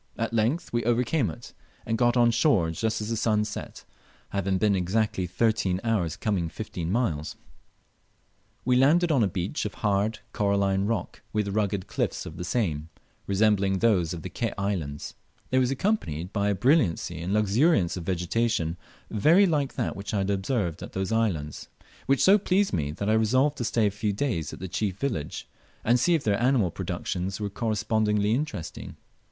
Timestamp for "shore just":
2.31-3.01